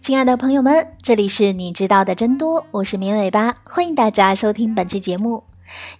[0.00, 2.66] 亲爱的朋友们，这里是你知道的真多。
[2.72, 5.44] 我是绵尾巴，欢迎大家收听本期节目，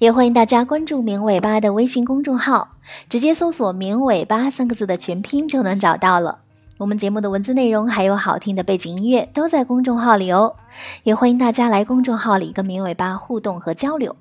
[0.01, 2.77] 也欢迎大家关注绵尾巴的微信公众号，
[3.09, 6.41] 直接搜索“绵尾巴”三个字的全拼就能找到了。
[6.79, 10.57] 我们节目的文字内容还有好听的背景音乐都在公众号里哦，
[11.05, 14.17] 也欢迎大家来公众号里跟绵尾巴互动和交流。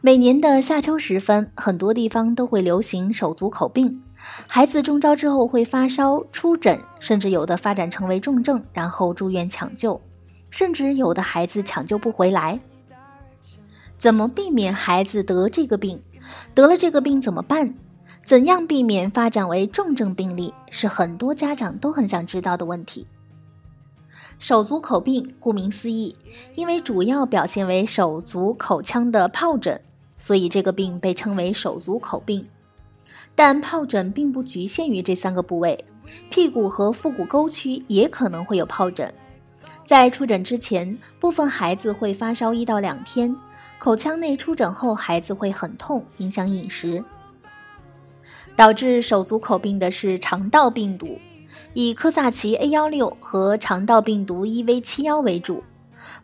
[0.00, 4.02] 每年的夏秋时分，很多地方都会流行手足口病。
[4.46, 10.00] 孩子中招之后会发烧、出疹，甚至有的发展成为重症，然后住院抢救，
[10.50, 12.60] 甚至有的孩子抢救不回来。
[13.98, 16.00] 怎么避免孩子得这个病？
[16.54, 17.74] 得了这个病怎么办？
[18.24, 20.54] 怎样避免发展为重症病例？
[20.70, 23.06] 是很多家长都很想知道的问题。
[24.38, 26.16] 手足口病顾名思义，
[26.54, 29.80] 因为主要表现为手足口腔的疱疹，
[30.16, 32.46] 所以这个病被称为手足口病。
[33.34, 35.84] 但疱疹并不局限于这三个部位，
[36.28, 39.12] 屁股和腹股沟区也可能会有疱疹。
[39.84, 43.34] 在出疹之前，部分孩子会发烧一到两天，
[43.78, 47.02] 口腔内出疹后，孩子会很痛，影响饮食。
[48.56, 51.18] 导致手足口病的是肠道病毒，
[51.72, 55.64] 以科萨奇 A 幺六和肠道病毒 EV 七幺为主。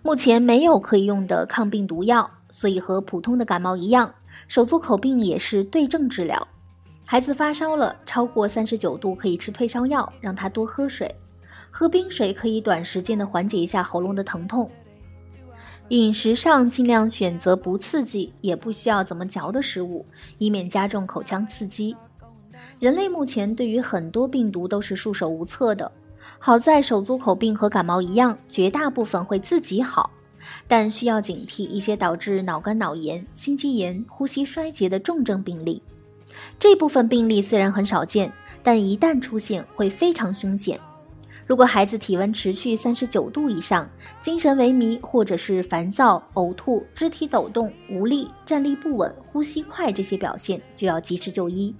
[0.03, 4.15] 目前没有可以用的抗病毒药，所以和普通的感冒一样，
[4.49, 6.47] 手足口病也是对症治疗。
[7.09, 11.15] 孩子发烧了，超过三十九度可以吃退烧药，让他多喝水，
[11.71, 14.69] 喝冰水可以短时间的缓解一下喉咙的疼痛。
[15.91, 20.05] 饮食上尽量选择不刺激也不需要怎么嚼的食物，
[20.39, 21.95] 以免加重口腔刺激。
[22.81, 25.93] 人类目前对于很多病毒都是束手无策的，
[26.41, 30.11] 好在手足口病和感冒一样，绝大部分会自己好，
[30.67, 35.81] 但需要警惕一些导致脑干脑炎、心肌炎、呼吸衰竭的重症病例。
[36.59, 38.33] 这部分病例虽然很少见，
[38.63, 40.79] 但一旦出现会非常凶险。
[41.47, 43.89] 如果孩子体温持续三十九度以上，
[44.21, 51.73] 精神萎靡或者是烦躁、呕吐、肢体抖动、无力、站立不稳、呼吸快这些表现，就要及时就医。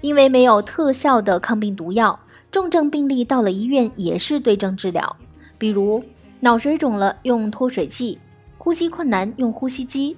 [0.00, 2.20] 因为没有特效的抗病毒药，
[2.52, 5.16] 重症病例到了医院也是对症治疗，
[5.58, 6.04] 比如
[6.38, 8.18] 脑水肿了用脱水剂，
[8.58, 10.16] 呼吸困难用呼吸机。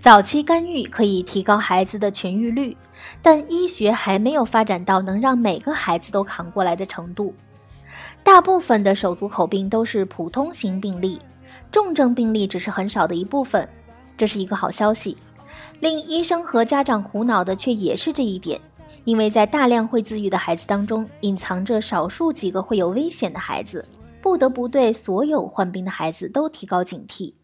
[0.00, 2.76] 早期干预可以提高孩子的痊愈率，
[3.20, 7.34] 但医学还没有发展到能让每个孩子都扛过来的程度。
[8.22, 11.20] 大部分的手足口病都是普通型病例，
[11.70, 13.68] 重症病例只是很少的一部分，
[14.16, 15.16] 这是一个好消息。
[15.80, 18.60] 令医生和家长苦恼的却也是这一点，
[19.04, 23.86] 因为在大量会自愈的孩子当中，隐藏着少数几个会有危险的孩子，
[24.20, 27.34] 不得不对所有患病的孩子都提高警惕。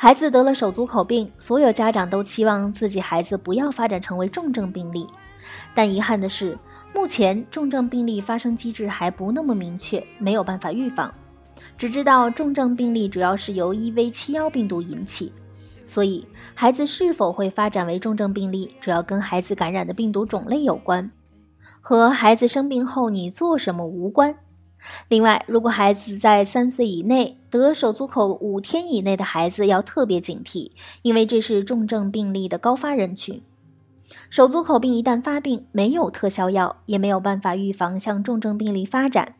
[0.00, 5.04] 孩子得了手足口病，所有家长都期望自己孩子不要发展成为重症病例，
[5.74, 6.56] 但遗憾的是，
[6.94, 11.12] 目前重症病例发生机制还不那么明确，没有办法预防。
[11.76, 15.32] 只知道重症病例主要是由 EV71 病毒引起，
[15.84, 21.10] 所以孩子是否会发展为重症病例，主要跟孩子感染的病毒种类有关，
[21.80, 24.36] 和孩子生病后你做什么无关。
[25.08, 30.70] 另外，如果孩子在三岁以内得手足口五天以内的孩子要特别警惕，
[31.02, 33.42] 因为这是重症病例的高发人群。
[34.30, 39.34] 手足口病一旦发病，没有特效药，也没有办法预防向重症病例发展。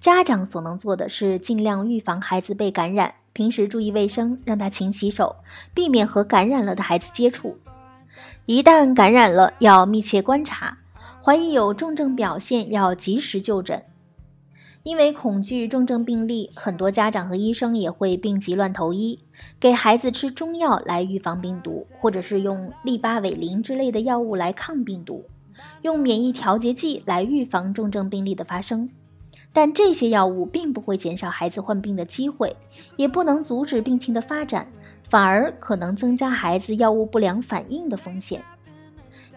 [0.00, 5.36] 家长所能做的是尽量预防孩子被感染，平时注意卫生，让他勤洗手，
[5.74, 7.58] 避免和感染了的孩子接触。
[8.46, 10.78] 一旦感染了，要密切观察，
[11.22, 13.82] 怀疑有重症表现，要及时就诊。
[14.86, 19.18] 因为恐惧重症病例，很多家长和医生也会病急乱投医，
[19.58, 25.24] 给孩子吃中药来预防病毒，或者是用利巴韦林之类的药物来抗病毒，
[25.82, 28.88] 用免疫调节剂来预防重症病例的发生。
[29.52, 32.54] 但这些药物并不会减少孩子患病的机会，
[32.96, 34.68] 也不能阻止病情的发展，
[35.08, 38.40] 反而可能增加孩子药物不良反应的风险。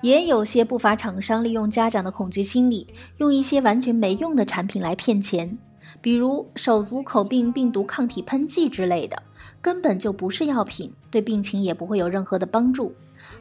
[0.01, 2.87] 也有些不法厂商利用家长的恐惧心理，
[3.17, 5.57] 用一些完全没用的产品来骗钱，
[6.01, 9.21] 比如手足口病病毒抗体喷剂之类的，
[9.61, 12.93] 根本就不是药品，对病情也不会有任何的帮助。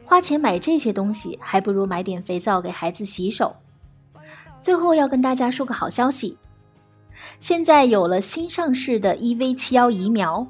[0.03, 3.55] 花钱买这些东西，还不如买点肥皂给孩子洗手。
[4.59, 6.37] 最后要跟大家说个好消息，
[7.39, 10.45] 现在有了新上市的 EV 七幺疫苗。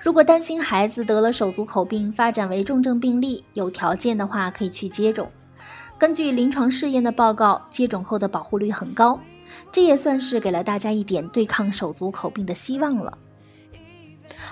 [0.00, 5.30] 如果担心孩子得了手足口病发展为重症病例，有条件的话可以去接种。
[6.02, 9.20] 根据临床试验的报告，接种后的保护率很高，
[9.70, 13.16] 这也算是给了大家一点对抗手足口病的希望了。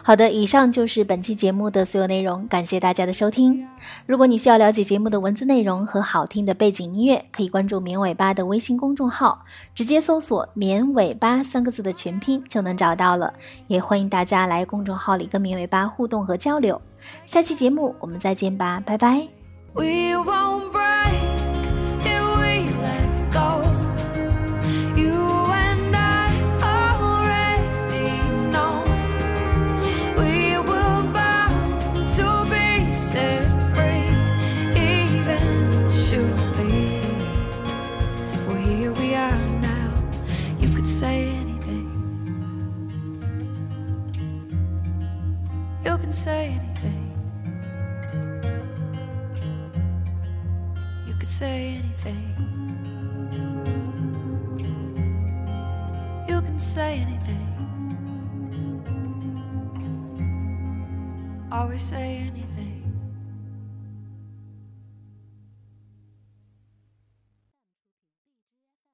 [0.04, 3.66] 好的，以上就是本期节目的所有内容，感谢大家的收听。
[4.06, 9.44] 如果你需要了解节目的文字内容和好听的背景音乐，可以关注“绵尾巴”的微信公众号，
[9.74, 13.34] 直接搜索“绵尾巴”三个字的全拼就能找到了。
[13.66, 16.80] 也欢迎大家来公众号里跟绵尾巴互动和交流。
[17.26, 19.26] 下期节目我们再见吧，拜拜。
[45.98, 47.06] Can say anything.
[51.06, 52.26] You could say anything.
[56.28, 57.46] You can say anything.
[61.50, 62.49] Always say anything.